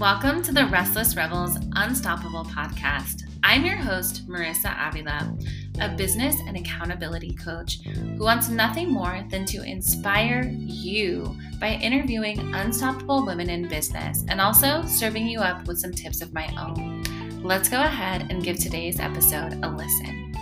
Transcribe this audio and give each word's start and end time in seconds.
Welcome 0.00 0.42
to 0.44 0.52
the 0.52 0.64
Restless 0.64 1.14
Rebels 1.14 1.58
Unstoppable 1.76 2.44
podcast. 2.44 3.24
I'm 3.42 3.66
your 3.66 3.76
host, 3.76 4.26
Marissa 4.26 4.74
Avila, 4.88 5.36
a 5.78 5.94
business 5.94 6.36
and 6.46 6.56
accountability 6.56 7.34
coach 7.34 7.82
who 7.82 8.24
wants 8.24 8.48
nothing 8.48 8.90
more 8.90 9.22
than 9.28 9.44
to 9.44 9.62
inspire 9.62 10.50
you 10.54 11.36
by 11.60 11.74
interviewing 11.74 12.38
unstoppable 12.54 13.26
women 13.26 13.50
in 13.50 13.68
business 13.68 14.24
and 14.30 14.40
also 14.40 14.86
serving 14.86 15.28
you 15.28 15.40
up 15.40 15.66
with 15.66 15.78
some 15.78 15.92
tips 15.92 16.22
of 16.22 16.32
my 16.32 16.48
own. 16.58 17.02
Let's 17.42 17.68
go 17.68 17.82
ahead 17.82 18.28
and 18.30 18.42
give 18.42 18.58
today's 18.58 19.00
episode 19.00 19.62
a 19.62 19.68
listen. 19.68 20.34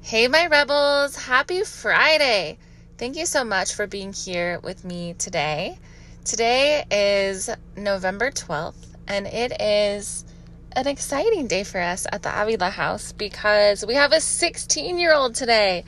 Hey, 0.00 0.28
my 0.28 0.46
rebels, 0.46 1.14
happy 1.14 1.62
Friday! 1.62 2.56
Thank 2.98 3.18
you 3.18 3.26
so 3.26 3.44
much 3.44 3.74
for 3.74 3.86
being 3.86 4.14
here 4.14 4.58
with 4.60 4.82
me 4.82 5.12
today. 5.18 5.78
Today 6.24 6.82
is 6.90 7.50
November 7.76 8.30
12th, 8.30 8.86
and 9.06 9.26
it 9.26 9.52
is 9.60 10.24
an 10.72 10.88
exciting 10.88 11.46
day 11.46 11.62
for 11.62 11.78
us 11.78 12.06
at 12.10 12.22
the 12.22 12.30
Avila 12.30 12.70
house 12.70 13.12
because 13.12 13.84
we 13.84 13.96
have 13.96 14.12
a 14.12 14.20
16 14.22 14.98
year 14.98 15.12
old 15.12 15.34
today. 15.34 15.84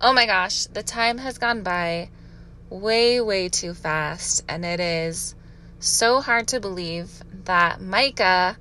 Oh 0.00 0.12
my 0.12 0.24
gosh, 0.24 0.66
the 0.66 0.84
time 0.84 1.18
has 1.18 1.36
gone 1.36 1.64
by 1.64 2.10
way, 2.70 3.20
way 3.20 3.48
too 3.48 3.74
fast, 3.74 4.44
and 4.48 4.64
it 4.64 4.78
is 4.78 5.34
so 5.80 6.20
hard 6.20 6.46
to 6.46 6.60
believe 6.60 7.10
that 7.44 7.80
Micah 7.80 8.56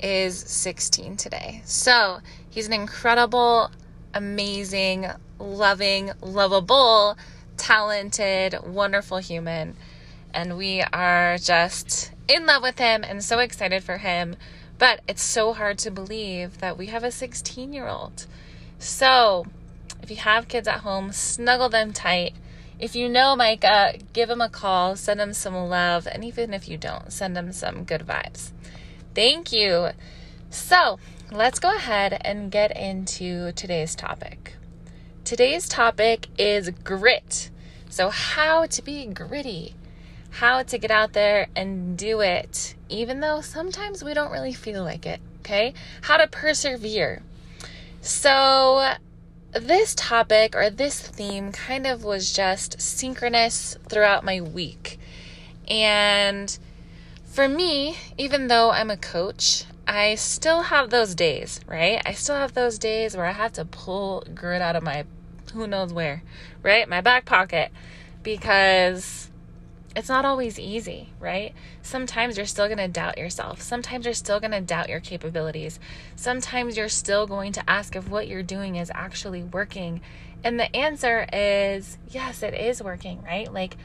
is 0.00 0.38
16 0.38 1.16
today. 1.16 1.62
So 1.64 2.20
he's 2.48 2.68
an 2.68 2.74
incredible, 2.74 3.72
amazing, 4.14 5.08
loving, 5.40 6.12
lovable 6.22 7.18
talented, 7.60 8.56
wonderful 8.64 9.18
human. 9.18 9.76
And 10.32 10.56
we 10.56 10.80
are 10.80 11.36
just 11.38 12.10
in 12.26 12.46
love 12.46 12.62
with 12.62 12.78
him 12.78 13.04
and 13.04 13.22
so 13.22 13.38
excited 13.38 13.84
for 13.84 13.98
him. 13.98 14.36
But 14.78 15.02
it's 15.06 15.22
so 15.22 15.52
hard 15.52 15.78
to 15.80 15.90
believe 15.90 16.58
that 16.58 16.78
we 16.78 16.86
have 16.86 17.04
a 17.04 17.10
16 17.10 17.72
year 17.72 17.86
old. 17.86 18.26
So 18.78 19.44
if 20.02 20.10
you 20.10 20.16
have 20.16 20.48
kids 20.48 20.66
at 20.66 20.80
home, 20.80 21.12
snuggle 21.12 21.68
them 21.68 21.92
tight. 21.92 22.34
If 22.78 22.96
you 22.96 23.10
know 23.10 23.36
Micah, 23.36 23.98
give 24.14 24.30
him 24.30 24.40
a 24.40 24.48
call, 24.48 24.96
send 24.96 25.20
him 25.20 25.34
some 25.34 25.54
love. 25.54 26.08
And 26.10 26.24
even 26.24 26.54
if 26.54 26.66
you 26.66 26.78
don't, 26.78 27.12
send 27.12 27.36
him 27.36 27.52
some 27.52 27.84
good 27.84 28.00
vibes. 28.06 28.52
Thank 29.14 29.52
you. 29.52 29.90
So 30.48 30.98
let's 31.30 31.58
go 31.58 31.76
ahead 31.76 32.18
and 32.24 32.50
get 32.50 32.74
into 32.74 33.52
today's 33.52 33.94
topic. 33.94 34.54
Today's 35.30 35.68
topic 35.68 36.26
is 36.38 36.70
grit. 36.82 37.50
So, 37.88 38.10
how 38.10 38.66
to 38.66 38.82
be 38.82 39.06
gritty, 39.06 39.76
how 40.30 40.64
to 40.64 40.76
get 40.76 40.90
out 40.90 41.12
there 41.12 41.46
and 41.54 41.96
do 41.96 42.20
it, 42.20 42.74
even 42.88 43.20
though 43.20 43.40
sometimes 43.40 44.02
we 44.02 44.12
don't 44.12 44.32
really 44.32 44.52
feel 44.52 44.82
like 44.82 45.06
it, 45.06 45.20
okay? 45.38 45.72
How 46.00 46.16
to 46.16 46.26
persevere. 46.26 47.22
So, 48.00 48.94
this 49.52 49.94
topic 49.94 50.56
or 50.56 50.68
this 50.68 51.00
theme 51.00 51.52
kind 51.52 51.86
of 51.86 52.02
was 52.02 52.32
just 52.32 52.80
synchronous 52.80 53.78
throughout 53.88 54.24
my 54.24 54.40
week. 54.40 54.98
And 55.68 56.58
for 57.24 57.46
me, 57.46 57.96
even 58.18 58.48
though 58.48 58.72
I'm 58.72 58.90
a 58.90 58.96
coach, 58.96 59.62
I 59.86 60.16
still 60.16 60.62
have 60.62 60.90
those 60.90 61.14
days, 61.14 61.60
right? 61.68 62.02
I 62.04 62.14
still 62.14 62.34
have 62.34 62.54
those 62.54 62.80
days 62.80 63.16
where 63.16 63.26
I 63.26 63.32
have 63.32 63.52
to 63.52 63.64
pull 63.64 64.24
grit 64.34 64.60
out 64.60 64.74
of 64.74 64.82
my 64.82 65.04
who 65.50 65.66
knows 65.66 65.92
where, 65.92 66.22
right? 66.62 66.88
My 66.88 67.00
back 67.00 67.24
pocket 67.24 67.70
because 68.22 69.30
it's 69.96 70.08
not 70.08 70.24
always 70.24 70.58
easy, 70.58 71.08
right? 71.18 71.52
Sometimes 71.82 72.36
you're 72.36 72.46
still 72.46 72.66
going 72.66 72.78
to 72.78 72.88
doubt 72.88 73.18
yourself. 73.18 73.60
Sometimes 73.60 74.04
you're 74.04 74.14
still 74.14 74.38
going 74.38 74.52
to 74.52 74.60
doubt 74.60 74.88
your 74.88 75.00
capabilities. 75.00 75.80
Sometimes 76.14 76.76
you're 76.76 76.88
still 76.88 77.26
going 77.26 77.52
to 77.52 77.70
ask 77.70 77.96
if 77.96 78.08
what 78.08 78.28
you're 78.28 78.42
doing 78.42 78.76
is 78.76 78.90
actually 78.94 79.42
working. 79.42 80.00
And 80.44 80.60
the 80.60 80.74
answer 80.76 81.26
is 81.32 81.98
yes, 82.08 82.42
it 82.42 82.54
is 82.54 82.82
working, 82.82 83.22
right? 83.22 83.52
Like 83.52 83.76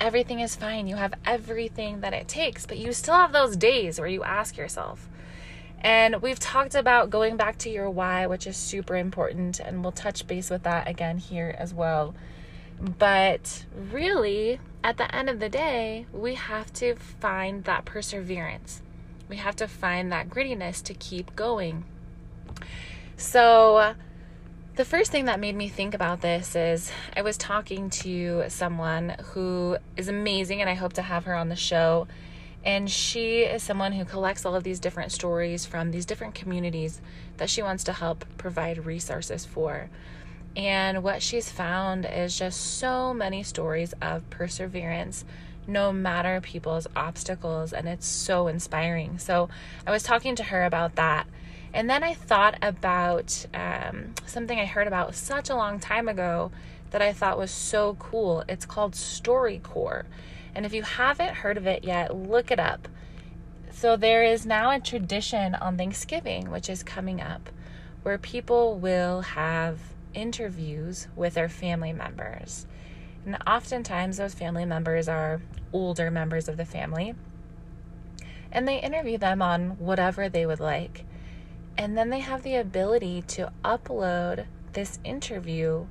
everything 0.00 0.40
is 0.40 0.56
fine. 0.56 0.86
You 0.86 0.96
have 0.96 1.12
everything 1.26 2.00
that 2.00 2.14
it 2.14 2.26
takes, 2.26 2.64
but 2.64 2.78
you 2.78 2.92
still 2.92 3.14
have 3.14 3.32
those 3.32 3.56
days 3.56 3.98
where 3.98 4.08
you 4.08 4.24
ask 4.24 4.56
yourself, 4.56 5.09
and 5.80 6.20
we've 6.20 6.38
talked 6.38 6.74
about 6.74 7.10
going 7.10 7.36
back 7.36 7.58
to 7.58 7.70
your 7.70 7.88
why, 7.88 8.26
which 8.26 8.46
is 8.46 8.56
super 8.56 8.96
important, 8.96 9.60
and 9.60 9.82
we'll 9.82 9.92
touch 9.92 10.26
base 10.26 10.50
with 10.50 10.64
that 10.64 10.86
again 10.88 11.18
here 11.18 11.54
as 11.58 11.72
well. 11.72 12.14
But 12.80 13.64
really, 13.90 14.60
at 14.84 14.96
the 14.98 15.14
end 15.14 15.30
of 15.30 15.40
the 15.40 15.48
day, 15.48 16.06
we 16.12 16.34
have 16.34 16.72
to 16.74 16.94
find 16.96 17.64
that 17.64 17.84
perseverance. 17.84 18.82
We 19.28 19.36
have 19.36 19.56
to 19.56 19.68
find 19.68 20.12
that 20.12 20.28
grittiness 20.28 20.82
to 20.84 20.94
keep 20.94 21.34
going. 21.36 21.84
So, 23.16 23.94
the 24.76 24.84
first 24.84 25.10
thing 25.10 25.26
that 25.26 25.40
made 25.40 25.54
me 25.54 25.68
think 25.68 25.94
about 25.94 26.20
this 26.20 26.56
is 26.56 26.90
I 27.14 27.22
was 27.22 27.36
talking 27.36 27.90
to 27.90 28.44
someone 28.48 29.16
who 29.32 29.76
is 29.96 30.08
amazing, 30.08 30.60
and 30.60 30.68
I 30.68 30.74
hope 30.74 30.94
to 30.94 31.02
have 31.02 31.24
her 31.24 31.34
on 31.34 31.48
the 31.48 31.56
show 31.56 32.06
and 32.64 32.90
she 32.90 33.40
is 33.40 33.62
someone 33.62 33.92
who 33.92 34.04
collects 34.04 34.44
all 34.44 34.54
of 34.54 34.64
these 34.64 34.80
different 34.80 35.12
stories 35.12 35.64
from 35.64 35.90
these 35.90 36.04
different 36.04 36.34
communities 36.34 37.00
that 37.38 37.48
she 37.48 37.62
wants 37.62 37.84
to 37.84 37.92
help 37.92 38.24
provide 38.36 38.84
resources 38.84 39.46
for. 39.46 39.88
And 40.56 41.02
what 41.02 41.22
she's 41.22 41.50
found 41.50 42.04
is 42.04 42.38
just 42.38 42.78
so 42.78 43.14
many 43.14 43.42
stories 43.42 43.94
of 44.02 44.28
perseverance, 44.30 45.24
no 45.66 45.92
matter 45.92 46.40
people's 46.40 46.86
obstacles. 46.94 47.72
And 47.72 47.88
it's 47.88 48.06
so 48.06 48.48
inspiring. 48.48 49.18
So 49.18 49.48
I 49.86 49.90
was 49.90 50.02
talking 50.02 50.36
to 50.36 50.44
her 50.44 50.64
about 50.64 50.96
that. 50.96 51.26
And 51.72 51.88
then 51.88 52.02
I 52.02 52.14
thought 52.14 52.58
about 52.60 53.46
um, 53.54 54.14
something 54.26 54.58
I 54.58 54.66
heard 54.66 54.88
about 54.88 55.14
such 55.14 55.48
a 55.48 55.54
long 55.54 55.78
time 55.78 56.08
ago 56.08 56.50
that 56.90 57.00
I 57.00 57.12
thought 57.12 57.38
was 57.38 57.52
so 57.52 57.96
cool. 58.00 58.42
It's 58.48 58.66
called 58.66 58.94
StoryCorps. 58.94 60.04
And 60.54 60.66
if 60.66 60.72
you 60.72 60.82
haven't 60.82 61.36
heard 61.36 61.56
of 61.56 61.66
it 61.66 61.84
yet, 61.84 62.14
look 62.14 62.50
it 62.50 62.58
up. 62.58 62.88
So, 63.72 63.96
there 63.96 64.24
is 64.24 64.44
now 64.44 64.70
a 64.70 64.80
tradition 64.80 65.54
on 65.54 65.76
Thanksgiving, 65.76 66.50
which 66.50 66.68
is 66.68 66.82
coming 66.82 67.20
up, 67.20 67.50
where 68.02 68.18
people 68.18 68.78
will 68.78 69.20
have 69.20 69.78
interviews 70.12 71.06
with 71.14 71.34
their 71.34 71.48
family 71.48 71.92
members. 71.92 72.66
And 73.24 73.38
oftentimes, 73.46 74.16
those 74.16 74.34
family 74.34 74.64
members 74.64 75.08
are 75.08 75.40
older 75.72 76.10
members 76.10 76.48
of 76.48 76.56
the 76.56 76.64
family. 76.64 77.14
And 78.50 78.66
they 78.66 78.80
interview 78.80 79.18
them 79.18 79.40
on 79.40 79.78
whatever 79.78 80.28
they 80.28 80.46
would 80.46 80.60
like. 80.60 81.04
And 81.78 81.96
then 81.96 82.10
they 82.10 82.20
have 82.20 82.42
the 82.42 82.56
ability 82.56 83.22
to 83.28 83.52
upload 83.64 84.46
this 84.72 84.98
interview 85.04 85.86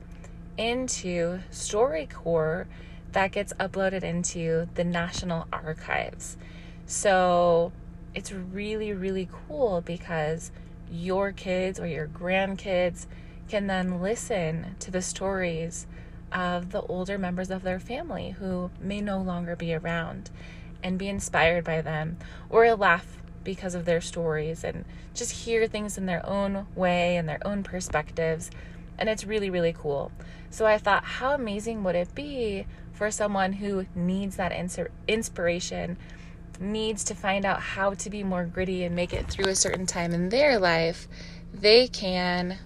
into 0.57 1.39
StoryCorps 1.51 2.67
that 3.11 3.31
gets 3.31 3.53
uploaded 3.53 4.03
into 4.03 4.67
the 4.75 4.83
National 4.83 5.47
Archives. 5.51 6.37
So 6.85 7.71
it's 8.13 8.31
really, 8.31 8.93
really 8.93 9.29
cool 9.47 9.81
because 9.81 10.51
your 10.91 11.31
kids 11.31 11.79
or 11.79 11.87
your 11.87 12.07
grandkids 12.07 13.05
can 13.47 13.67
then 13.67 14.01
listen 14.01 14.75
to 14.79 14.91
the 14.91 15.01
stories 15.01 15.87
of 16.31 16.71
the 16.71 16.81
older 16.83 17.17
members 17.17 17.49
of 17.49 17.63
their 17.63 17.79
family 17.79 18.31
who 18.31 18.69
may 18.79 19.01
no 19.01 19.19
longer 19.19 19.55
be 19.55 19.73
around 19.73 20.29
and 20.83 20.99
be 20.99 21.07
inspired 21.07 21.63
by 21.63 21.81
them 21.81 22.17
or 22.49 22.73
laugh 22.75 23.17
because 23.43 23.73
of 23.73 23.85
their 23.85 24.01
stories 24.01 24.63
and 24.63 24.85
just 25.13 25.31
hear 25.31 25.67
things 25.67 25.97
in 25.97 26.05
their 26.05 26.25
own 26.25 26.67
way 26.75 27.17
and 27.17 27.27
their 27.27 27.45
own 27.45 27.63
perspectives. 27.63 28.51
And 28.97 29.09
it's 29.09 29.25
really, 29.25 29.49
really 29.49 29.73
cool. 29.73 30.11
So 30.49 30.65
I 30.65 30.77
thought, 30.77 31.03
how 31.03 31.33
amazing 31.33 31.83
would 31.83 31.95
it 31.95 32.13
be 32.13 32.65
for 32.99 33.09
someone 33.09 33.53
who 33.53 33.85
needs 33.95 34.35
that 34.35 34.51
inspiration, 35.07 35.97
needs 36.59 37.05
to 37.05 37.15
find 37.15 37.45
out 37.45 37.61
how 37.61 37.93
to 37.93 38.09
be 38.09 38.25
more 38.25 38.43
gritty 38.43 38.83
and 38.83 38.93
make 38.93 39.13
it 39.13 39.25
through 39.27 39.49
a 39.49 39.55
certain 39.55 39.85
time 39.85 40.13
in 40.13 40.27
their 40.27 40.59
life, 40.59 41.07
they 41.53 41.87
can 41.87 42.59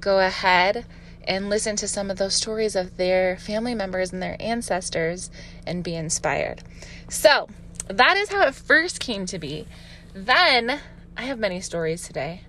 go 0.00 0.18
ahead 0.18 0.84
and 1.28 1.48
listen 1.48 1.76
to 1.76 1.86
some 1.86 2.10
of 2.10 2.18
those 2.18 2.34
stories 2.34 2.74
of 2.74 2.96
their 2.96 3.36
family 3.36 3.72
members 3.72 4.12
and 4.12 4.20
their 4.20 4.36
ancestors 4.40 5.30
and 5.64 5.84
be 5.84 5.94
inspired. 5.94 6.64
So, 7.08 7.48
that 7.86 8.16
is 8.16 8.30
how 8.30 8.44
it 8.48 8.56
first 8.56 8.98
came 8.98 9.26
to 9.26 9.38
be. 9.38 9.68
Then, 10.12 10.80
I 11.16 11.22
have 11.22 11.38
many 11.38 11.60
stories 11.60 12.02
today. 12.02 12.40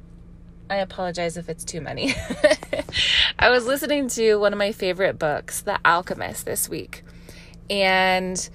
I 0.70 0.78
apologize 0.78 1.38
if 1.38 1.50
it's 1.50 1.64
too 1.64 1.82
many. 1.82 2.16
I 3.40 3.50
was 3.50 3.66
listening 3.66 4.08
to 4.10 4.36
one 4.38 4.54
of 4.54 4.60
my 4.60 4.72
favorite 4.72 5.20
books, 5.20 5.62
The 5.62 5.80
Alchemist, 5.86 6.46
this 6.46 6.70
week. 6.70 7.04
And 7.70 8.50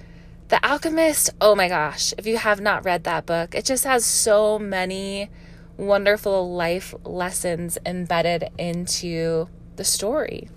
The 0.49 0.65
Alchemist, 0.65 1.29
oh 1.39 1.55
my 1.55 1.67
gosh, 1.67 2.13
if 2.17 2.25
you 2.25 2.37
have 2.37 2.59
not 2.59 2.83
read 2.83 3.03
that 3.03 3.25
book, 3.25 3.53
it 3.53 3.65
just 3.65 3.83
has 3.83 4.05
so 4.05 4.57
many 4.57 5.29
wonderful 5.77 6.53
life 6.53 6.93
lessons 7.05 7.77
embedded 7.85 8.49
into 8.57 9.47
the 9.77 9.85
story. 9.85 10.49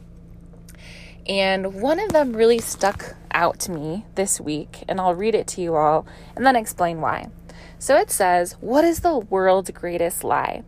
And 1.26 1.80
one 1.80 2.00
of 2.00 2.10
them 2.10 2.32
really 2.32 2.58
stuck 2.58 3.14
out 3.30 3.60
to 3.60 3.70
me 3.70 4.04
this 4.16 4.40
week, 4.40 4.82
and 4.88 5.00
I'll 5.00 5.14
read 5.14 5.34
it 5.34 5.46
to 5.48 5.60
you 5.60 5.76
all 5.76 6.06
and 6.34 6.44
then 6.44 6.56
explain 6.56 7.00
why. 7.00 7.28
So 7.78 7.96
it 7.96 8.10
says, 8.10 8.54
What 8.60 8.84
is 8.84 9.00
the 9.00 9.18
world's 9.18 9.70
greatest 9.70 10.24
lie? 10.24 10.64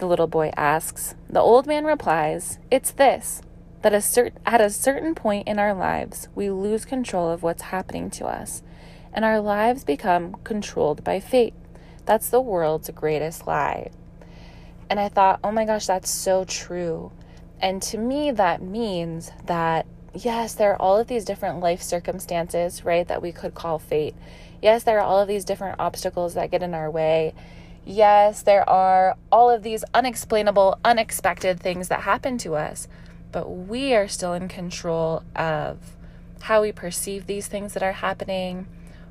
The 0.00 0.06
little 0.06 0.26
boy 0.26 0.50
asks. 0.56 1.14
The 1.28 1.42
old 1.42 1.66
man 1.66 1.84
replies, 1.84 2.58
It's 2.70 2.90
this 2.90 3.42
that 3.82 3.92
a 3.92 3.98
cert- 3.98 4.32
at 4.46 4.58
a 4.58 4.70
certain 4.70 5.14
point 5.14 5.46
in 5.46 5.58
our 5.58 5.74
lives, 5.74 6.26
we 6.34 6.48
lose 6.48 6.86
control 6.86 7.30
of 7.30 7.42
what's 7.42 7.64
happening 7.64 8.08
to 8.12 8.24
us, 8.24 8.62
and 9.12 9.26
our 9.26 9.40
lives 9.40 9.84
become 9.84 10.36
controlled 10.42 11.04
by 11.04 11.20
fate. 11.20 11.52
That's 12.06 12.30
the 12.30 12.40
world's 12.40 12.88
greatest 12.88 13.46
lie. 13.46 13.90
And 14.88 14.98
I 14.98 15.10
thought, 15.10 15.38
oh 15.44 15.52
my 15.52 15.66
gosh, 15.66 15.86
that's 15.86 16.08
so 16.08 16.44
true. 16.44 17.12
And 17.60 17.82
to 17.82 17.98
me, 17.98 18.30
that 18.30 18.62
means 18.62 19.32
that, 19.44 19.84
yes, 20.14 20.54
there 20.54 20.72
are 20.72 20.80
all 20.80 20.96
of 20.96 21.08
these 21.08 21.26
different 21.26 21.60
life 21.60 21.82
circumstances, 21.82 22.86
right, 22.86 23.06
that 23.06 23.20
we 23.20 23.32
could 23.32 23.52
call 23.52 23.78
fate. 23.78 24.14
Yes, 24.62 24.82
there 24.82 24.98
are 24.98 25.04
all 25.04 25.20
of 25.20 25.28
these 25.28 25.44
different 25.44 25.78
obstacles 25.78 26.32
that 26.34 26.50
get 26.50 26.62
in 26.62 26.72
our 26.72 26.90
way. 26.90 27.34
Yes, 27.84 28.42
there 28.42 28.68
are 28.68 29.16
all 29.32 29.50
of 29.50 29.62
these 29.62 29.84
unexplainable, 29.94 30.78
unexpected 30.84 31.60
things 31.60 31.88
that 31.88 32.02
happen 32.02 32.38
to 32.38 32.54
us 32.54 32.88
but 33.32 33.48
we 33.48 33.94
are 33.94 34.08
still 34.08 34.32
in 34.32 34.48
control 34.48 35.22
of 35.36 35.78
how 36.42 36.62
we 36.62 36.72
perceive 36.72 37.26
these 37.26 37.46
things 37.46 37.74
that 37.74 37.82
are 37.82 37.92
happening, 37.92 38.66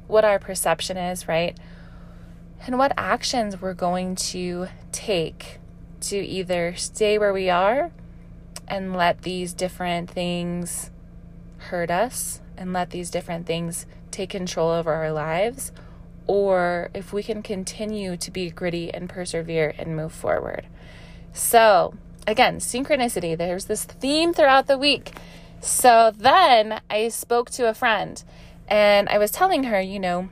what 0.07 0.25
our 0.25 0.39
perception 0.39 0.98
is, 0.98 1.27
right? 1.27 1.57
And 2.66 2.77
what 2.77 2.92
actions 2.98 3.62
we're 3.62 3.74
going 3.74 4.16
to 4.16 4.68
take 4.92 5.60
to 6.01 6.18
either 6.18 6.75
stay 6.75 7.18
where 7.18 7.33
we 7.33 7.50
are 7.50 7.92
and 8.68 8.95
let 8.95 9.21
these 9.21 9.54
different 9.54 10.10
things 10.10 10.92
hurt 11.57 11.92
us 11.92 12.42
and 12.57 12.74
let 12.74 12.89
these 12.89 13.10
different 13.10 13.45
things 13.45 13.86
take 14.12 14.31
control 14.31 14.69
over 14.69 14.94
our 14.94 15.12
lives, 15.12 15.71
or 16.30 16.92
if 16.94 17.12
we 17.12 17.24
can 17.24 17.42
continue 17.42 18.16
to 18.16 18.30
be 18.30 18.52
gritty 18.52 18.94
and 18.94 19.10
persevere 19.10 19.74
and 19.80 19.96
move 19.96 20.14
forward. 20.14 20.68
So, 21.34 21.96
again, 22.28 22.60
synchronicity. 22.60 23.36
There's 23.36 23.66
this 23.66 23.84
theme 23.84 24.31
throughout 24.31 24.68
the 24.68 24.78
week. 24.78 25.14
So 25.60 26.14
then 26.16 26.81
I 26.88 27.10
spoke 27.10 27.50
to 27.52 27.68
a 27.68 27.74
friend 27.74 28.24
and 28.68 29.10
I 29.10 29.18
was 29.18 29.31
telling 29.31 29.64
her, 29.64 29.81
you 29.81 30.00
know, 30.00 30.30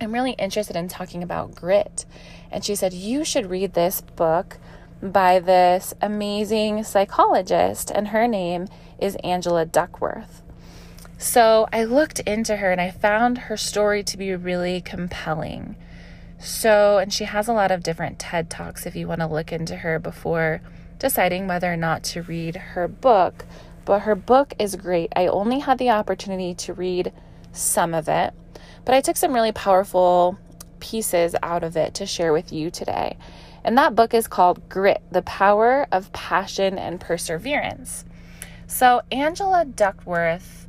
I'm 0.00 0.12
really 0.12 0.32
interested 0.32 0.74
in 0.74 0.88
talking 0.88 1.22
about 1.22 1.54
grit. 1.54 2.06
And 2.50 2.64
she 2.64 2.74
said, 2.74 2.92
You 2.92 3.24
should 3.24 3.48
read 3.48 3.74
this 3.74 4.00
book 4.00 4.58
by 5.00 5.38
this 5.38 5.94
amazing 6.02 6.82
psychologist, 6.82 7.92
and 7.94 8.08
her 8.08 8.26
name 8.26 8.66
is 8.98 9.16
Angela 9.22 9.64
Duckworth. 9.64 10.42
So 11.24 11.66
I 11.72 11.84
looked 11.84 12.20
into 12.20 12.56
her 12.56 12.70
and 12.70 12.78
I 12.78 12.90
found 12.90 13.38
her 13.38 13.56
story 13.56 14.04
to 14.04 14.18
be 14.18 14.36
really 14.36 14.82
compelling. 14.82 15.74
So, 16.38 16.98
and 16.98 17.10
she 17.10 17.24
has 17.24 17.48
a 17.48 17.54
lot 17.54 17.70
of 17.70 17.82
different 17.82 18.18
TED 18.18 18.50
Talks 18.50 18.84
if 18.84 18.94
you 18.94 19.08
want 19.08 19.22
to 19.22 19.26
look 19.26 19.50
into 19.50 19.76
her 19.76 19.98
before 19.98 20.60
deciding 20.98 21.46
whether 21.46 21.72
or 21.72 21.78
not 21.78 22.04
to 22.04 22.20
read 22.20 22.56
her 22.56 22.86
book. 22.86 23.46
But 23.86 24.00
her 24.00 24.14
book 24.14 24.52
is 24.58 24.76
great. 24.76 25.14
I 25.16 25.26
only 25.26 25.60
had 25.60 25.78
the 25.78 25.88
opportunity 25.88 26.52
to 26.56 26.74
read 26.74 27.10
some 27.52 27.94
of 27.94 28.06
it, 28.06 28.34
but 28.84 28.94
I 28.94 29.00
took 29.00 29.16
some 29.16 29.32
really 29.32 29.52
powerful 29.52 30.38
pieces 30.78 31.34
out 31.42 31.64
of 31.64 31.74
it 31.74 31.94
to 31.94 32.04
share 32.04 32.34
with 32.34 32.52
you 32.52 32.70
today. 32.70 33.16
And 33.64 33.78
that 33.78 33.94
book 33.94 34.12
is 34.12 34.28
called 34.28 34.68
Grit 34.68 35.02
The 35.10 35.22
Power 35.22 35.86
of 35.90 36.12
Passion 36.12 36.78
and 36.78 37.00
Perseverance. 37.00 38.04
So, 38.66 39.00
Angela 39.10 39.64
Duckworth, 39.64 40.63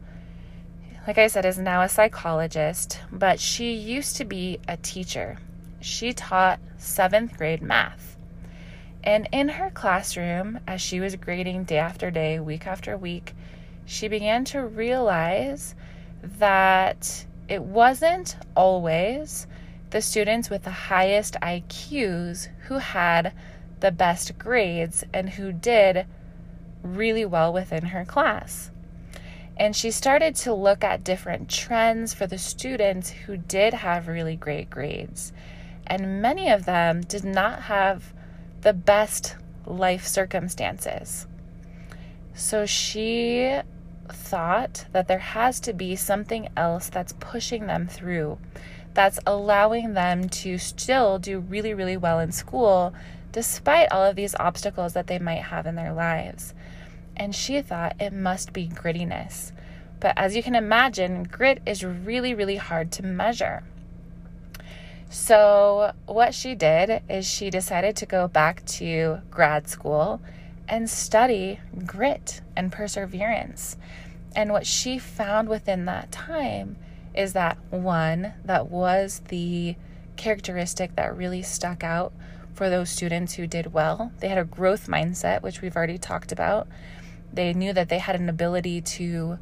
like 1.07 1.17
I 1.17 1.27
said, 1.27 1.45
is 1.45 1.59
now 1.59 1.81
a 1.81 1.89
psychologist, 1.89 2.99
but 3.11 3.39
she 3.39 3.73
used 3.73 4.15
to 4.17 4.25
be 4.25 4.59
a 4.67 4.77
teacher. 4.77 5.37
She 5.79 6.13
taught 6.13 6.59
seventh 6.77 7.37
grade 7.37 7.61
math. 7.61 8.17
And 9.03 9.29
in 9.31 9.49
her 9.49 9.69
classroom, 9.69 10.59
as 10.65 10.81
she 10.81 10.99
was 10.99 11.15
grading 11.15 11.65
day 11.65 11.77
after 11.77 12.09
day, 12.09 12.39
week 12.39 12.65
after 12.65 12.97
week, 12.97 13.35
she 13.85 14.07
began 14.07 14.45
to 14.45 14.65
realize 14.65 15.75
that 16.23 17.25
it 17.47 17.61
wasn't 17.61 18.35
always 18.55 19.45
the 19.91 20.01
students 20.01 20.49
with 20.49 20.63
the 20.63 20.71
highest 20.71 21.35
IQs 21.41 22.47
who 22.63 22.79
had 22.79 23.31
the 23.79 23.91
best 23.91 24.39
grades 24.39 25.03
and 25.13 25.29
who 25.29 25.51
did 25.51 26.07
really 26.81 27.25
well 27.25 27.53
within 27.53 27.85
her 27.85 28.05
class. 28.05 28.71
And 29.57 29.75
she 29.75 29.91
started 29.91 30.35
to 30.37 30.53
look 30.53 30.83
at 30.83 31.03
different 31.03 31.49
trends 31.49 32.13
for 32.13 32.27
the 32.27 32.37
students 32.37 33.09
who 33.09 33.37
did 33.37 33.73
have 33.73 34.07
really 34.07 34.35
great 34.35 34.69
grades. 34.69 35.31
And 35.87 36.21
many 36.21 36.49
of 36.49 36.65
them 36.65 37.01
did 37.01 37.23
not 37.23 37.63
have 37.63 38.13
the 38.61 38.73
best 38.73 39.35
life 39.65 40.05
circumstances. 40.05 41.27
So 42.33 42.65
she 42.65 43.59
thought 44.09 44.85
that 44.91 45.07
there 45.07 45.19
has 45.19 45.59
to 45.61 45.73
be 45.73 45.95
something 45.95 46.49
else 46.57 46.89
that's 46.89 47.13
pushing 47.19 47.67
them 47.67 47.87
through, 47.87 48.37
that's 48.93 49.19
allowing 49.25 49.93
them 49.93 50.27
to 50.29 50.57
still 50.57 51.17
do 51.17 51.39
really, 51.39 51.73
really 51.73 51.97
well 51.97 52.19
in 52.19 52.31
school 52.31 52.93
despite 53.31 53.91
all 53.91 54.03
of 54.03 54.15
these 54.15 54.35
obstacles 54.39 54.93
that 54.93 55.07
they 55.07 55.19
might 55.19 55.43
have 55.43 55.65
in 55.65 55.75
their 55.75 55.91
lives. 55.91 56.53
And 57.15 57.33
she 57.33 57.61
thought 57.61 57.95
it 57.99 58.13
must 58.13 58.53
be 58.53 58.67
grittiness. 58.67 59.51
But 59.99 60.13
as 60.17 60.35
you 60.35 60.43
can 60.43 60.55
imagine, 60.55 61.23
grit 61.23 61.61
is 61.65 61.83
really, 61.83 62.33
really 62.33 62.57
hard 62.57 62.91
to 62.93 63.03
measure. 63.03 63.63
So, 65.09 65.93
what 66.05 66.33
she 66.33 66.55
did 66.55 67.01
is 67.09 67.25
she 67.25 67.49
decided 67.49 67.95
to 67.97 68.05
go 68.05 68.27
back 68.27 68.65
to 68.65 69.19
grad 69.31 69.67
school 69.67 70.19
and 70.67 70.89
study 70.89 71.59
grit 71.85 72.41
and 72.55 72.71
perseverance. 72.71 73.77
And 74.35 74.51
what 74.51 74.67
she 74.67 74.99
found 74.99 75.47
within 75.47 75.85
that 75.85 76.11
time 76.11 76.75
is 77.13 77.33
that 77.33 77.57
one, 77.69 78.33
that 78.43 78.69
was 78.69 79.21
the 79.29 79.75
characteristic 80.17 80.95
that 80.95 81.15
really 81.15 81.41
stuck 81.41 81.83
out 81.83 82.11
for 82.53 82.69
those 82.69 82.89
students 82.89 83.33
who 83.33 83.47
did 83.47 83.73
well. 83.73 84.11
They 84.19 84.27
had 84.27 84.37
a 84.37 84.45
growth 84.45 84.87
mindset, 84.87 85.41
which 85.41 85.61
we've 85.61 85.75
already 85.75 85.97
talked 85.97 86.31
about. 86.31 86.67
They 87.35 87.53
knew 87.53 87.73
that 87.73 87.89
they 87.89 87.99
had 87.99 88.15
an 88.15 88.29
ability 88.29 88.81
to 88.81 89.37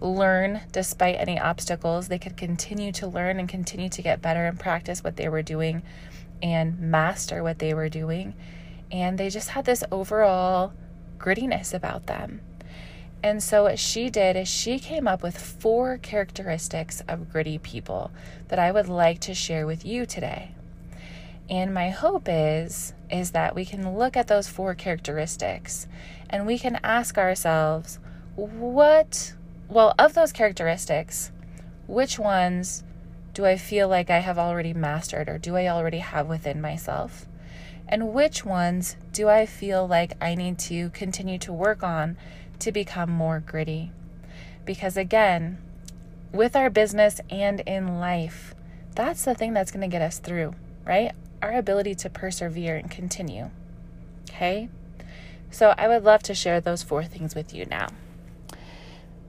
learn 0.00 0.60
despite 0.72 1.16
any 1.16 1.38
obstacles. 1.38 2.08
They 2.08 2.18
could 2.18 2.36
continue 2.36 2.92
to 2.92 3.06
learn 3.06 3.38
and 3.38 3.48
continue 3.48 3.88
to 3.88 4.02
get 4.02 4.20
better 4.20 4.46
and 4.46 4.58
practice 4.58 5.02
what 5.02 5.16
they 5.16 5.28
were 5.28 5.42
doing 5.42 5.82
and 6.42 6.78
master 6.78 7.42
what 7.42 7.58
they 7.58 7.72
were 7.72 7.88
doing. 7.88 8.34
And 8.90 9.18
they 9.18 9.30
just 9.30 9.50
had 9.50 9.64
this 9.64 9.84
overall 9.90 10.72
grittiness 11.18 11.72
about 11.72 12.06
them. 12.06 12.40
And 13.22 13.42
so, 13.42 13.64
what 13.64 13.78
she 13.78 14.10
did 14.10 14.36
is 14.36 14.46
she 14.46 14.78
came 14.78 15.08
up 15.08 15.22
with 15.22 15.38
four 15.38 15.98
characteristics 15.98 17.02
of 17.08 17.32
gritty 17.32 17.58
people 17.58 18.10
that 18.48 18.58
I 18.58 18.70
would 18.70 18.88
like 18.88 19.20
to 19.20 19.34
share 19.34 19.66
with 19.66 19.84
you 19.84 20.06
today. 20.06 20.52
And 21.48 21.72
my 21.72 21.90
hope 21.90 22.24
is 22.28 22.92
is 23.10 23.30
that 23.30 23.54
we 23.54 23.64
can 23.64 23.96
look 23.96 24.16
at 24.16 24.26
those 24.26 24.48
four 24.48 24.74
characteristics 24.74 25.86
and 26.30 26.46
we 26.46 26.58
can 26.58 26.78
ask 26.82 27.18
ourselves, 27.18 27.98
what 28.36 29.34
well, 29.68 29.94
of 29.98 30.14
those 30.14 30.32
characteristics, 30.32 31.32
which 31.86 32.18
ones 32.18 32.84
do 33.34 33.44
I 33.44 33.56
feel 33.56 33.88
like 33.88 34.10
I 34.10 34.20
have 34.20 34.38
already 34.38 34.72
mastered 34.72 35.28
or 35.28 35.38
do 35.38 35.56
I 35.56 35.68
already 35.68 35.98
have 35.98 36.28
within 36.28 36.60
myself? 36.60 37.26
And 37.88 38.12
which 38.12 38.44
ones 38.44 38.96
do 39.12 39.28
I 39.28 39.46
feel 39.46 39.86
like 39.86 40.12
I 40.22 40.34
need 40.34 40.58
to 40.60 40.90
continue 40.90 41.38
to 41.38 41.52
work 41.52 41.82
on 41.82 42.16
to 42.60 42.72
become 42.72 43.10
more 43.10 43.40
gritty? 43.40 43.92
Because 44.64 44.96
again, 44.96 45.58
with 46.32 46.56
our 46.56 46.70
business 46.70 47.20
and 47.30 47.60
in 47.60 47.98
life, 47.98 48.54
that's 48.94 49.24
the 49.24 49.34
thing 49.34 49.52
that's 49.52 49.70
going 49.70 49.88
to 49.88 49.94
get 49.94 50.02
us 50.02 50.18
through, 50.18 50.54
right? 50.84 51.12
Our 51.42 51.52
ability 51.52 51.94
to 51.96 52.10
persevere 52.10 52.76
and 52.76 52.90
continue. 52.90 53.50
Okay? 54.30 54.68
So 55.50 55.74
I 55.76 55.88
would 55.88 56.04
love 56.04 56.22
to 56.24 56.34
share 56.34 56.60
those 56.60 56.82
four 56.82 57.04
things 57.04 57.34
with 57.34 57.54
you 57.54 57.66
now. 57.66 57.88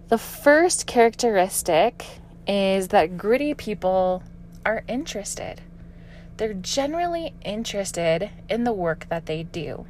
The 0.10 0.18
first 0.18 0.88
characteristic 0.88 2.06
is 2.48 2.90
that 2.90 3.18
gritty 3.18 3.54
people 3.54 4.24
are 4.66 4.84
interested. 4.88 5.62
They're 6.38 6.54
generally 6.54 7.34
interested 7.44 8.30
in 8.50 8.64
the 8.64 8.74
work 8.74 9.08
that 9.10 9.26
they 9.26 9.44
do. 9.44 9.86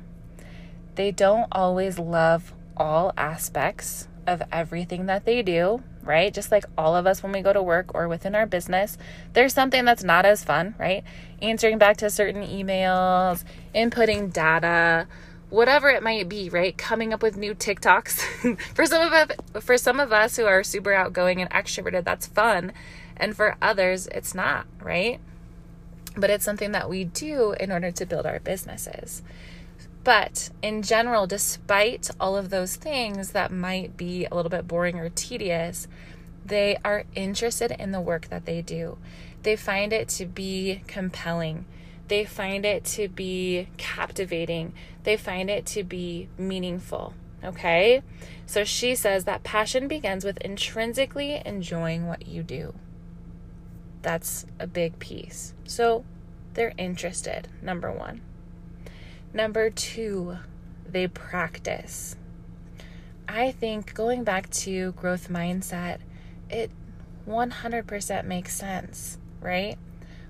They 0.96 1.12
don't 1.12 1.48
always 1.52 2.00
love 2.00 2.54
all 2.76 3.14
aspects 3.18 4.08
of 4.26 4.42
everything 4.52 5.06
that 5.06 5.26
they 5.26 5.42
do, 5.42 5.84
right? 6.02 6.34
Just 6.34 6.52
like 6.52 6.66
all 6.78 6.96
of 6.96 7.06
us 7.06 7.22
when 7.22 7.32
we 7.32 7.42
go 7.42 7.54
to 7.54 7.62
work 7.62 7.94
or 7.94 8.08
within 8.08 8.34
our 8.34 8.46
business, 8.46 8.98
there's 9.34 9.54
something 9.54 9.86
that's 9.86 10.04
not 10.04 10.26
as 10.26 10.44
fun, 10.44 10.74
right? 10.80 11.04
Answering 11.42 11.78
back 11.78 11.98
to 11.98 12.10
certain 12.10 12.44
emails, 12.44 13.44
inputting 13.76 14.34
data, 14.34 15.08
whatever 15.50 15.90
it 15.90 16.04
might 16.04 16.28
be, 16.28 16.50
right? 16.50 16.78
Coming 16.78 17.14
up 17.14 17.24
with 17.24 17.38
new 17.38 17.56
TikToks. 17.56 18.58
for 18.76 18.86
some 18.86 19.06
of 19.06 19.14
us, 19.14 19.64
for 19.64 19.78
some 19.78 20.00
of 20.00 20.12
us 20.12 20.38
who 20.38 20.46
are 20.46 20.64
super 20.64 20.94
outgoing 20.94 21.42
and 21.42 21.50
extroverted, 21.52 22.04
that's 22.04 22.28
fun. 22.28 22.74
And 23.16 23.36
for 23.36 23.58
others, 23.62 24.08
it's 24.08 24.36
not, 24.36 24.68
right? 24.82 25.20
But 26.16 26.30
it's 26.30 26.46
something 26.46 26.72
that 26.72 26.90
we 26.90 27.04
do 27.04 27.54
in 27.60 27.72
order 27.72 27.92
to 27.92 28.06
build 28.06 28.26
our 28.26 28.40
businesses. 28.40 29.22
But 30.04 30.52
in 30.62 30.84
general, 30.84 31.28
despite 31.28 32.10
all 32.20 32.38
of 32.38 32.50
those 32.50 32.76
things 32.76 33.32
that 33.32 33.52
might 33.52 33.98
be 33.98 34.26
a 34.26 34.36
little 34.36 34.50
bit 34.50 34.68
boring 34.68 34.98
or 34.98 35.10
tedious, 35.10 35.88
they 36.46 36.78
are 36.86 37.04
interested 37.14 37.72
in 37.72 37.92
the 37.92 38.00
work 38.00 38.30
that 38.30 38.46
they 38.46 38.62
do. 38.62 38.98
They 39.44 39.56
find 39.56 39.92
it 39.92 40.08
to 40.10 40.26
be 40.26 40.82
compelling. 40.88 41.66
They 42.08 42.26
find 42.26 42.66
it 42.66 42.86
to 42.86 43.08
be 43.10 43.68
captivating. 43.78 44.74
They 45.04 45.18
find 45.18 45.50
it 45.50 45.66
to 45.68 45.84
be 45.84 46.30
meaningful. 46.38 47.14
Okay? 47.44 48.02
So 48.46 48.64
she 48.64 48.96
says 48.96 49.26
that 49.26 49.44
passion 49.44 49.88
begins 49.88 50.24
with 50.24 50.38
intrinsically 50.40 51.42
enjoying 51.46 52.08
what 52.08 52.28
you 52.28 52.44
do. 52.44 52.74
That's 54.02 54.46
a 54.60 54.68
big 54.68 55.00
piece. 55.00 55.54
So 55.66 56.06
they're 56.54 56.74
interested, 56.78 57.50
number 57.62 57.92
one. 57.92 58.22
Number 59.34 59.70
two, 59.70 60.38
they 60.90 61.08
practice. 61.08 62.16
I 63.28 63.52
think 63.52 63.94
going 63.94 64.24
back 64.24 64.50
to 64.52 64.94
growth 64.94 65.30
mindset, 65.30 66.00
it 66.50 66.72
100% 67.28 68.26
makes 68.26 68.56
sense, 68.56 69.18
right? 69.42 69.78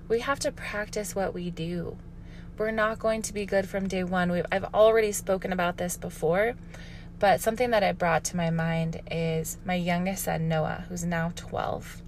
We 0.08 0.20
have 0.20 0.40
to 0.40 0.52
practice 0.52 1.14
what 1.14 1.34
we 1.34 1.50
do. 1.50 1.98
We're 2.56 2.70
not 2.70 2.98
going 2.98 3.20
to 3.22 3.34
be 3.34 3.44
good 3.44 3.68
from 3.68 3.88
day 3.88 4.02
one. 4.02 4.32
We've, 4.32 4.46
I've 4.50 4.72
already 4.72 5.12
spoken 5.12 5.52
about 5.52 5.76
this 5.76 5.98
before, 5.98 6.54
but 7.18 7.42
something 7.42 7.70
that 7.70 7.82
it 7.82 7.98
brought 7.98 8.24
to 8.24 8.36
my 8.36 8.48
mind 8.48 9.02
is 9.10 9.58
my 9.66 9.74
youngest 9.74 10.24
son, 10.24 10.48
Noah, 10.48 10.86
who's 10.88 11.04
now 11.04 11.32
12. 11.36 12.02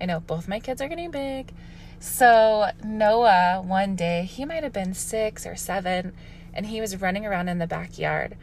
I 0.00 0.04
know 0.04 0.20
both 0.20 0.48
my 0.48 0.60
kids 0.60 0.82
are 0.82 0.88
getting 0.88 1.10
big. 1.10 1.52
So, 1.98 2.70
Noah, 2.84 3.62
one 3.64 3.96
day, 3.96 4.24
he 4.24 4.44
might 4.44 4.62
have 4.62 4.72
been 4.72 4.92
six 4.92 5.46
or 5.46 5.56
seven, 5.56 6.12
and 6.52 6.66
he 6.66 6.80
was 6.80 7.00
running 7.00 7.24
around 7.24 7.48
in 7.48 7.58
the 7.58 7.66
backyard. 7.66 8.36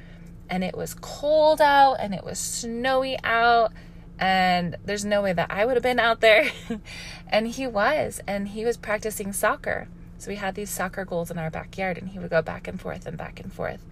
And 0.49 0.63
it 0.63 0.75
was 0.75 0.95
cold 0.95 1.61
out 1.61 1.95
and 1.99 2.15
it 2.15 2.23
was 2.23 2.39
snowy 2.39 3.17
out 3.23 3.73
and 4.19 4.75
there's 4.83 5.05
no 5.05 5.21
way 5.21 5.33
that 5.33 5.51
I 5.51 5.65
would 5.65 5.75
have 5.75 5.83
been 5.83 5.99
out 5.99 6.21
there. 6.21 6.49
and 7.27 7.47
he 7.47 7.67
was, 7.67 8.21
and 8.27 8.49
he 8.49 8.65
was 8.65 8.77
practicing 8.77 9.33
soccer. 9.33 9.87
So 10.17 10.29
we 10.29 10.35
had 10.37 10.55
these 10.55 10.69
soccer 10.69 11.05
goals 11.05 11.29
in 11.29 11.37
our 11.37 11.51
backyard, 11.51 11.97
and 11.97 12.09
he 12.09 12.19
would 12.19 12.31
go 12.31 12.41
back 12.41 12.67
and 12.67 12.81
forth 12.81 13.05
and 13.05 13.17
back 13.17 13.39
and 13.39 13.53
forth. 13.53 13.85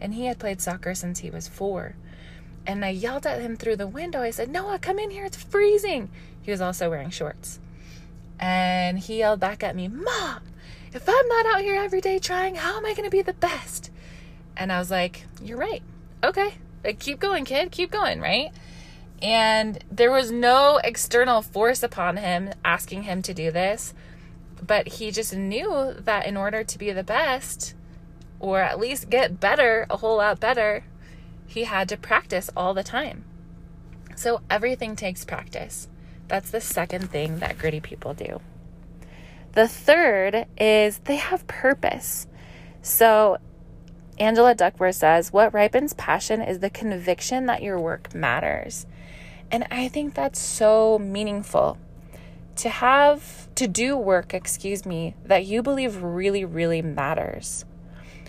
And 0.00 0.14
he 0.14 0.26
had 0.26 0.38
played 0.38 0.60
soccer 0.60 0.94
since 0.94 1.20
he 1.20 1.30
was 1.30 1.48
four. 1.48 1.96
And 2.66 2.84
I 2.84 2.90
yelled 2.90 3.26
at 3.26 3.40
him 3.40 3.56
through 3.56 3.76
the 3.76 3.86
window. 3.86 4.20
I 4.20 4.30
said, 4.30 4.50
Noah, 4.50 4.78
come 4.78 4.98
in 4.98 5.10
here. 5.10 5.24
It's 5.24 5.42
freezing. 5.42 6.10
He 6.42 6.50
was 6.50 6.60
also 6.60 6.90
wearing 6.90 7.10
shorts. 7.10 7.58
And 8.38 8.98
he 8.98 9.18
yelled 9.18 9.40
back 9.40 9.62
at 9.62 9.76
me, 9.76 9.88
Mom, 9.88 10.40
if 10.92 11.08
I'm 11.08 11.28
not 11.28 11.46
out 11.46 11.60
here 11.60 11.76
every 11.76 12.00
day 12.00 12.18
trying, 12.18 12.56
how 12.56 12.76
am 12.76 12.86
I 12.86 12.94
going 12.94 13.04
to 13.04 13.10
be 13.10 13.22
the 13.22 13.32
best? 13.32 13.90
And 14.56 14.70
I 14.70 14.78
was 14.78 14.90
like, 14.90 15.24
You're 15.42 15.58
right. 15.58 15.82
Okay. 16.22 16.54
Like, 16.84 16.98
keep 16.98 17.20
going, 17.20 17.44
kid. 17.44 17.70
Keep 17.70 17.90
going, 17.90 18.20
right? 18.20 18.52
And 19.22 19.82
there 19.90 20.10
was 20.10 20.30
no 20.30 20.80
external 20.82 21.42
force 21.42 21.82
upon 21.82 22.16
him 22.16 22.50
asking 22.64 23.02
him 23.02 23.22
to 23.22 23.34
do 23.34 23.50
this, 23.50 23.92
but 24.66 24.88
he 24.88 25.10
just 25.10 25.34
knew 25.34 25.94
that 25.98 26.26
in 26.26 26.36
order 26.36 26.64
to 26.64 26.78
be 26.78 26.92
the 26.92 27.04
best, 27.04 27.74
or 28.38 28.60
at 28.60 28.80
least 28.80 29.10
get 29.10 29.40
better, 29.40 29.86
a 29.90 29.98
whole 29.98 30.16
lot 30.16 30.40
better, 30.40 30.84
he 31.46 31.64
had 31.64 31.88
to 31.90 31.96
practice 31.96 32.48
all 32.56 32.72
the 32.72 32.82
time. 32.82 33.24
So 34.16 34.40
everything 34.48 34.96
takes 34.96 35.24
practice. 35.24 35.88
That's 36.28 36.50
the 36.50 36.60
second 36.60 37.10
thing 37.10 37.40
that 37.40 37.58
gritty 37.58 37.80
people 37.80 38.14
do. 38.14 38.40
The 39.52 39.66
third 39.66 40.46
is 40.58 40.98
they 40.98 41.16
have 41.16 41.46
purpose. 41.46 42.26
So 42.82 43.38
Angela 44.20 44.54
Duckworth 44.54 44.96
says, 44.96 45.32
What 45.32 45.54
ripens 45.54 45.94
passion 45.94 46.42
is 46.42 46.58
the 46.58 46.68
conviction 46.68 47.46
that 47.46 47.62
your 47.62 47.80
work 47.80 48.14
matters. 48.14 48.86
And 49.50 49.66
I 49.70 49.88
think 49.88 50.14
that's 50.14 50.38
so 50.38 50.98
meaningful 50.98 51.78
to 52.56 52.68
have 52.68 53.48
to 53.54 53.66
do 53.66 53.96
work, 53.96 54.34
excuse 54.34 54.84
me, 54.84 55.16
that 55.24 55.46
you 55.46 55.62
believe 55.62 56.02
really, 56.02 56.44
really 56.44 56.82
matters. 56.82 57.64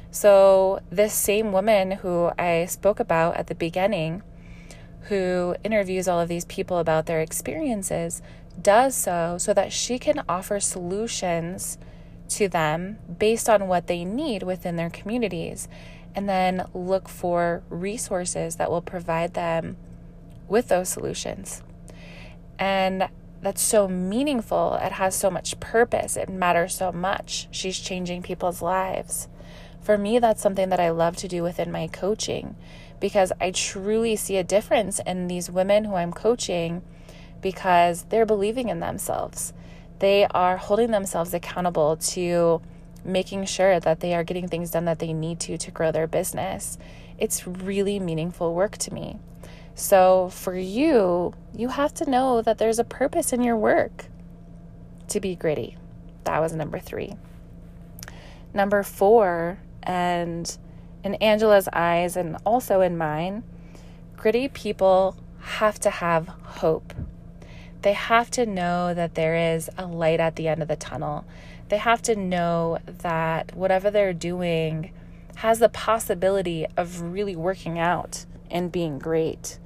So, 0.10 0.80
this 0.90 1.14
same 1.14 1.52
woman 1.52 1.92
who 1.92 2.32
I 2.40 2.66
spoke 2.66 3.02
about 3.02 3.36
at 3.36 3.48
the 3.48 3.56
beginning, 3.56 4.24
who 5.04 5.56
interviews 5.64 6.08
all 6.08 6.22
of 6.22 6.30
these 6.30 6.46
people 6.46 6.78
about 6.78 7.06
their 7.06 7.20
experiences, 7.20 8.22
does 8.62 8.96
so 8.96 9.38
so 9.38 9.54
that 9.54 9.74
she 9.74 10.00
can 10.00 10.24
offer 10.30 10.60
solutions 10.60 11.78
to 12.36 12.48
them 12.48 12.98
based 13.20 13.50
on 13.50 13.68
what 13.68 13.88
they 13.88 14.06
need 14.06 14.44
within 14.44 14.76
their 14.76 14.90
communities 14.90 15.68
and 16.16 16.28
then 16.28 16.66
look 16.74 17.08
for 17.08 17.64
resources 17.70 18.58
that 18.58 18.70
will 18.70 18.82
provide 18.82 19.34
them 19.34 19.78
with 20.48 20.68
those 20.68 20.90
solutions. 20.90 21.64
And 22.60 23.10
that's 23.42 23.62
so 23.62 23.88
meaningful. 23.88 24.76
It 24.82 24.94
has 24.94 25.16
so 25.16 25.32
much 25.32 25.60
purpose. 25.60 26.16
It 26.16 26.30
matters 26.30 26.76
so 26.76 26.92
much. 26.92 27.48
She's 27.52 27.80
changing 27.80 28.22
people's 28.22 28.62
lives. 28.62 29.28
For 29.82 29.98
me, 29.98 30.20
that's 30.20 30.42
something 30.42 30.70
that 30.70 30.80
I 30.80 30.92
love 30.92 31.16
to 31.18 31.28
do 31.28 31.42
within 31.42 31.72
my 31.72 31.88
coaching 31.88 32.56
because 33.00 33.32
I 33.42 33.50
truly 33.50 34.16
see 34.16 34.38
a 34.38 34.44
difference 34.44 35.00
in 35.00 35.28
these 35.28 35.50
women 35.50 35.86
who 35.86 35.96
I'm 35.96 36.14
coaching 36.14 36.84
because 37.42 38.04
they're 38.04 38.28
believing 38.28 38.70
in 38.70 38.80
themselves. 38.80 39.54
They 40.02 40.26
are 40.32 40.58
holding 40.58 40.90
themselves 40.90 41.32
accountable 41.32 41.96
to 41.96 42.60
making 43.06 43.46
sure 43.46 43.80
that 43.80 44.00
they 44.00 44.16
are 44.16 44.24
getting 44.24 44.48
things 44.48 44.72
done 44.72 44.86
that 44.86 44.98
they 44.98 45.14
need 45.14 45.40
to 45.42 45.60
to 45.60 45.70
grow 45.70 45.92
their 45.92 46.08
business. 46.08 46.80
It's 47.20 47.46
really 47.46 48.00
meaningful 48.00 48.56
work 48.56 48.80
to 48.80 48.92
me. 48.92 49.20
So 49.76 50.30
for 50.30 50.56
you, 50.56 51.36
you 51.56 51.68
have 51.68 51.94
to 51.94 52.10
know 52.10 52.42
that 52.42 52.58
there's 52.58 52.80
a 52.80 52.84
purpose 52.84 53.32
in 53.32 53.44
your 53.44 53.56
work 53.56 54.06
to 55.10 55.20
be 55.20 55.36
gritty. 55.36 55.78
That 56.24 56.40
was 56.40 56.54
number 56.54 56.80
three. 56.80 57.14
Number 58.56 58.82
four, 58.82 59.60
and 59.84 60.58
in 61.04 61.14
Angela's 61.16 61.70
eyes 61.72 62.18
and 62.18 62.38
also 62.44 62.82
in 62.82 62.98
mine, 62.98 63.44
gritty 64.18 64.48
people 64.48 65.16
have 65.42 65.80
to 65.82 65.92
have 65.92 66.28
hope. 66.28 66.92
They 67.82 67.94
have 67.94 68.30
to 68.32 68.46
know 68.46 68.94
that 68.94 69.16
there 69.16 69.56
is 69.56 69.70
a 69.78 69.86
light 69.86 70.20
at 70.20 70.36
the 70.36 70.48
end 70.48 70.62
of 70.62 70.68
the 70.68 70.76
tunnel. 70.76 71.26
They 71.70 71.78
have 71.78 72.02
to 72.04 72.16
know 72.16 72.80
that 72.86 73.56
whatever 73.56 73.90
they're 73.90 74.14
doing 74.14 74.92
has 75.36 75.60
the 75.60 75.70
possibility 75.70 76.68
of 76.78 77.02
really 77.02 77.36
working 77.36 77.80
out 77.80 78.26
and 78.50 78.72
being 78.72 79.00
great. 79.00 79.58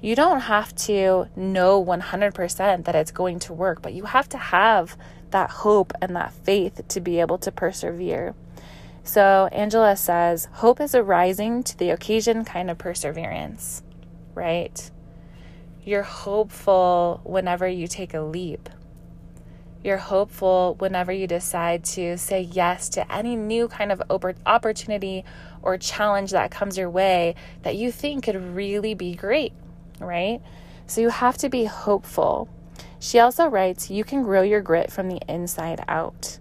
You 0.00 0.14
don't 0.14 0.40
have 0.40 0.74
to 0.86 1.28
know 1.36 1.84
100% 1.84 2.84
that 2.84 2.94
it's 2.94 3.10
going 3.10 3.38
to 3.40 3.52
work, 3.52 3.82
but 3.82 3.92
you 3.92 4.04
have 4.04 4.28
to 4.30 4.38
have 4.38 4.96
that 5.30 5.50
hope 5.50 5.92
and 6.00 6.14
that 6.16 6.32
faith 6.32 6.80
to 6.88 7.00
be 7.00 7.20
able 7.20 7.38
to 7.38 7.52
persevere. 7.52 8.34
So, 9.02 9.48
Angela 9.52 9.96
says, 9.96 10.48
hope 10.52 10.80
is 10.80 10.94
a 10.94 11.02
rising 11.02 11.62
to 11.64 11.76
the 11.76 11.90
occasion 11.90 12.44
kind 12.44 12.70
of 12.70 12.78
perseverance, 12.78 13.82
right? 14.34 14.90
You're 15.90 16.02
hopeful 16.04 17.20
whenever 17.24 17.66
you 17.66 17.88
take 17.88 18.14
a 18.14 18.20
leap. 18.20 18.68
You're 19.82 19.98
hopeful 19.98 20.76
whenever 20.78 21.10
you 21.10 21.26
decide 21.26 21.84
to 21.96 22.16
say 22.16 22.42
yes 22.42 22.88
to 22.90 23.12
any 23.12 23.34
new 23.34 23.66
kind 23.66 23.90
of 23.90 24.02
opportunity 24.46 25.24
or 25.62 25.76
challenge 25.78 26.30
that 26.30 26.52
comes 26.52 26.78
your 26.78 26.90
way 26.90 27.34
that 27.62 27.74
you 27.74 27.90
think 27.90 28.24
could 28.24 28.36
really 28.54 28.94
be 28.94 29.14
great 29.14 29.52
right? 30.00 30.40
So 30.86 31.00
you 31.00 31.10
have 31.10 31.36
to 31.38 31.48
be 31.48 31.64
hopeful. 31.64 32.48
She 32.98 33.18
also 33.18 33.46
writes, 33.46 33.90
You 33.90 34.04
can 34.04 34.22
grow 34.22 34.42
your 34.42 34.60
grit 34.60 34.90
from 34.90 35.08
the 35.08 35.20
inside 35.28 35.84
out. 35.88 36.38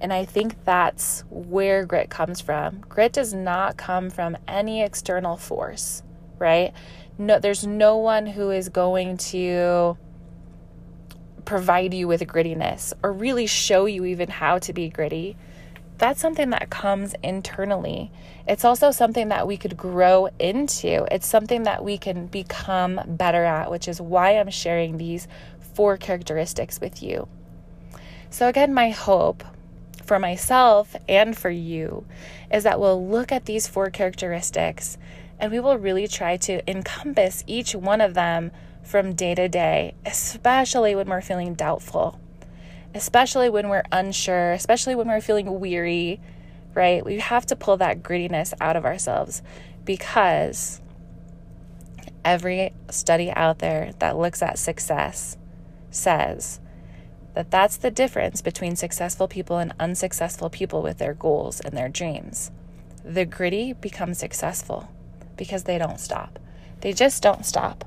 And 0.00 0.12
I 0.12 0.24
think 0.24 0.64
that's 0.64 1.24
where 1.30 1.84
grit 1.84 2.10
comes 2.10 2.40
from. 2.40 2.80
Grit 2.88 3.12
does 3.12 3.34
not 3.34 3.76
come 3.76 4.10
from 4.10 4.36
any 4.46 4.82
external 4.82 5.36
force, 5.36 6.02
right? 6.38 6.72
No, 7.18 7.38
there's 7.38 7.66
no 7.66 7.96
one 7.96 8.26
who 8.26 8.50
is 8.50 8.68
going 8.68 9.16
to 9.18 9.98
provide 11.44 11.92
you 11.92 12.06
with 12.06 12.20
grittiness 12.22 12.92
or 13.02 13.12
really 13.12 13.46
show 13.46 13.86
you 13.86 14.04
even 14.04 14.28
how 14.28 14.58
to 14.58 14.72
be 14.72 14.88
gritty 14.88 15.36
that's 15.98 16.20
something 16.20 16.50
that 16.50 16.70
comes 16.70 17.14
internally. 17.22 18.10
It's 18.46 18.64
also 18.64 18.90
something 18.92 19.28
that 19.28 19.46
we 19.46 19.56
could 19.56 19.76
grow 19.76 20.28
into. 20.38 21.06
It's 21.12 21.26
something 21.26 21.64
that 21.64 21.84
we 21.84 21.98
can 21.98 22.26
become 22.26 23.00
better 23.06 23.44
at, 23.44 23.70
which 23.70 23.88
is 23.88 24.00
why 24.00 24.30
I'm 24.30 24.50
sharing 24.50 24.96
these 24.96 25.26
four 25.74 25.96
characteristics 25.96 26.80
with 26.80 27.02
you. 27.02 27.28
So, 28.30 28.48
again, 28.48 28.72
my 28.72 28.90
hope 28.90 29.42
for 30.04 30.18
myself 30.18 30.94
and 31.08 31.36
for 31.36 31.50
you 31.50 32.06
is 32.50 32.62
that 32.62 32.80
we'll 32.80 33.06
look 33.06 33.32
at 33.32 33.44
these 33.44 33.66
four 33.66 33.90
characteristics 33.90 34.96
and 35.38 35.52
we 35.52 35.60
will 35.60 35.78
really 35.78 36.08
try 36.08 36.36
to 36.36 36.68
encompass 36.70 37.44
each 37.46 37.74
one 37.74 38.00
of 38.00 38.14
them 38.14 38.50
from 38.82 39.14
day 39.14 39.34
to 39.34 39.48
day, 39.48 39.94
especially 40.04 40.94
when 40.94 41.08
we're 41.08 41.20
feeling 41.20 41.54
doubtful, 41.54 42.18
especially 42.94 43.48
when 43.48 43.68
we're 43.68 43.84
unsure, 43.92 44.52
especially 44.52 44.94
when 44.94 45.08
we're 45.08 45.20
feeling 45.20 45.60
weary, 45.60 46.20
right? 46.74 47.04
We 47.04 47.18
have 47.18 47.46
to 47.46 47.56
pull 47.56 47.76
that 47.76 48.02
grittiness 48.02 48.54
out 48.60 48.76
of 48.76 48.84
ourselves 48.84 49.42
because 49.84 50.80
every 52.24 52.72
study 52.90 53.30
out 53.30 53.58
there 53.58 53.92
that 53.98 54.16
looks 54.18 54.42
at 54.42 54.58
success 54.58 55.36
says 55.90 56.60
that 57.34 57.50
that's 57.50 57.76
the 57.76 57.90
difference 57.90 58.42
between 58.42 58.74
successful 58.74 59.28
people 59.28 59.58
and 59.58 59.72
unsuccessful 59.78 60.50
people 60.50 60.82
with 60.82 60.98
their 60.98 61.14
goals 61.14 61.60
and 61.60 61.76
their 61.76 61.88
dreams. 61.88 62.50
The 63.04 63.24
gritty 63.24 63.72
becomes 63.74 64.18
successful 64.18 64.88
because 65.38 65.64
they 65.64 65.78
don't 65.78 66.00
stop. 66.00 66.38
They 66.82 66.92
just 66.92 67.22
don't 67.22 67.46
stop. 67.46 67.84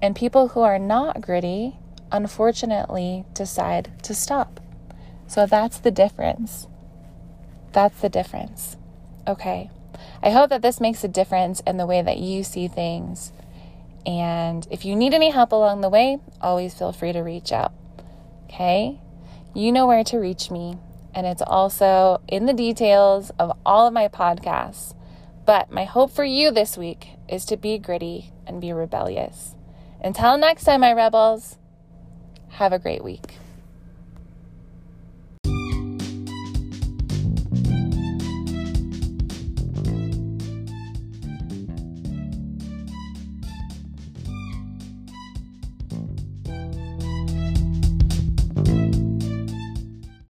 And 0.00 0.16
people 0.16 0.48
who 0.48 0.60
are 0.62 0.78
not 0.78 1.20
gritty, 1.20 1.76
unfortunately, 2.10 3.24
decide 3.34 3.92
to 4.02 4.14
stop. 4.14 4.58
So 5.28 5.46
that's 5.46 5.78
the 5.78 5.92
difference. 5.92 6.66
That's 7.72 8.00
the 8.00 8.08
difference. 8.08 8.76
Okay. 9.26 9.70
I 10.22 10.30
hope 10.30 10.50
that 10.50 10.62
this 10.62 10.80
makes 10.80 11.04
a 11.04 11.08
difference 11.08 11.60
in 11.60 11.76
the 11.76 11.86
way 11.86 12.02
that 12.02 12.18
you 12.18 12.42
see 12.42 12.66
things. 12.66 13.32
And 14.04 14.66
if 14.70 14.84
you 14.84 14.96
need 14.96 15.14
any 15.14 15.30
help 15.30 15.52
along 15.52 15.80
the 15.80 15.88
way, 15.88 16.18
always 16.40 16.74
feel 16.74 16.92
free 16.92 17.12
to 17.12 17.20
reach 17.20 17.52
out. 17.52 17.72
Okay? 18.44 19.00
You 19.54 19.70
know 19.70 19.86
where 19.86 20.04
to 20.04 20.18
reach 20.18 20.50
me. 20.50 20.78
And 21.14 21.26
it's 21.26 21.42
also 21.42 22.20
in 22.26 22.46
the 22.46 22.52
details 22.52 23.30
of 23.38 23.56
all 23.64 23.86
of 23.86 23.92
my 23.92 24.08
podcasts. 24.08 24.94
But 25.44 25.70
my 25.70 25.84
hope 25.84 26.10
for 26.12 26.24
you 26.24 26.50
this 26.50 26.76
week 26.78 27.10
is 27.28 27.44
to 27.46 27.56
be 27.56 27.78
gritty 27.78 28.32
and 28.46 28.60
be 28.60 28.72
rebellious. 28.72 29.56
Until 30.00 30.36
next 30.36 30.64
time, 30.64 30.80
my 30.80 30.92
rebels, 30.92 31.58
have 32.50 32.72
a 32.72 32.78
great 32.78 33.02
week. 33.02 33.38